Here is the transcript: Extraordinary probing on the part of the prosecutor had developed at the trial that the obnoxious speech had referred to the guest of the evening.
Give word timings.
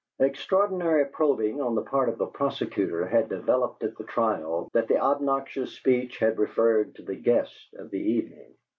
Extraordinary 0.19 1.05
probing 1.05 1.61
on 1.61 1.75
the 1.75 1.83
part 1.83 2.09
of 2.09 2.17
the 2.17 2.25
prosecutor 2.25 3.05
had 3.05 3.29
developed 3.29 3.83
at 3.83 3.95
the 3.99 4.03
trial 4.03 4.67
that 4.73 4.87
the 4.87 4.97
obnoxious 4.99 5.73
speech 5.75 6.17
had 6.17 6.39
referred 6.39 6.95
to 6.95 7.03
the 7.03 7.13
guest 7.15 7.71
of 7.75 7.91
the 7.91 7.99
evening. 8.01 8.55